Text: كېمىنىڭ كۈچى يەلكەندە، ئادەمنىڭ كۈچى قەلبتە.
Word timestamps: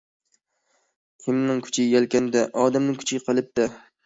كېمىنىڭ 1.25 1.59
كۈچى 1.67 1.85
يەلكەندە، 1.93 2.43
ئادەمنىڭ 2.63 2.99
كۈچى 3.05 3.23
قەلبتە. 3.31 3.69